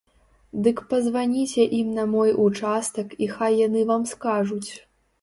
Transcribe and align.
Дык 0.67 0.79
пазваніце 0.93 1.67
ім 1.81 1.93
на 1.99 2.07
мой 2.15 2.31
участак 2.49 3.07
і 3.27 3.31
хай 3.37 3.63
яны 3.67 3.89
вам 3.95 4.13
скажуць. 4.17 4.71